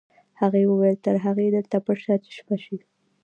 [0.41, 2.77] هغې وویل تر هغې دلته پټ شه چې شپه شي